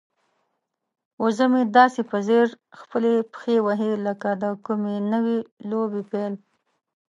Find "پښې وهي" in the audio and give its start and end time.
3.31-3.91